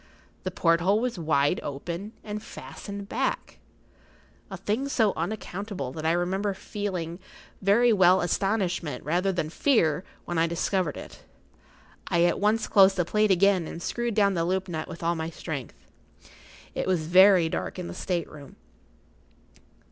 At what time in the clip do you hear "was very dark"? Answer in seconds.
16.87-17.77